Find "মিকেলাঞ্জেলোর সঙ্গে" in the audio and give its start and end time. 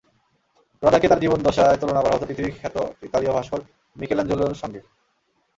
3.95-4.81